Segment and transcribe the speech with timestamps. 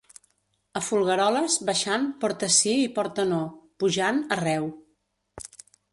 [0.79, 3.43] A Folgueroles, baixant, porta sí i porta no;
[3.85, 4.67] pujant, arreu.